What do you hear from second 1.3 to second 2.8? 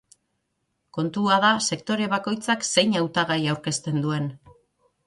da sektore bakoitzak